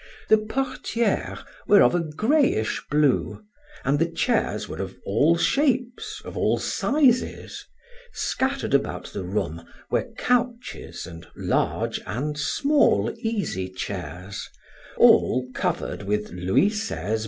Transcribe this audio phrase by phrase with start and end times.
[0.29, 3.45] The portieres were of a grayish blue
[3.85, 7.63] and the chairs were of all shapes, of all sizes;
[8.11, 14.49] scattered about the room were couches and large and small easy chairs,
[14.97, 17.19] all covered with Louis XVI.